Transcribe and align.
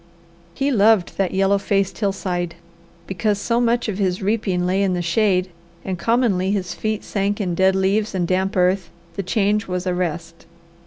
He 0.55 0.71
loved 0.71 1.15
that 1.17 1.31
yellow 1.31 1.59
faced 1.59 1.99
hillside. 1.99 2.55
Because 3.05 3.37
so 3.39 3.61
much 3.61 3.87
of 3.87 3.99
his 3.99 4.19
reaping 4.19 4.65
lay 4.65 4.81
in 4.81 4.95
the 4.95 5.01
shade 5.03 5.51
and 5.85 5.99
commonly 5.99 6.49
his 6.49 6.73
feet 6.73 7.03
sank 7.03 7.39
in 7.39 7.53
dead 7.53 7.75
leaves 7.75 8.15
and 8.15 8.27
damp 8.27 8.57
earth, 8.57 8.89
the 9.15 9.21
change 9.21 9.67
was 9.67 9.85
a 9.85 9.93
rest. 9.93 10.47